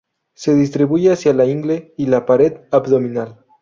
[0.33, 3.45] Se distribuye hacia la ingle y la "pared abdominal".